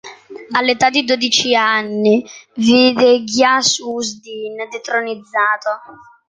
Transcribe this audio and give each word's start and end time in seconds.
All'età 0.53 0.89
di 0.89 1.03
dodici 1.03 1.53
anni 1.55 2.25
vide 2.55 3.23
Ghiyas-us-din 3.23 4.55
detronizzato. 4.67 5.69